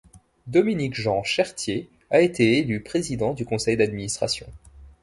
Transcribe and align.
Dominique-Jean 0.47 1.21
Chertier 1.21 1.87
a 2.09 2.21
été 2.21 2.57
élu 2.57 2.81
président 2.81 3.35
du 3.35 3.45
conseil 3.45 3.77
d'administration. 3.77 4.47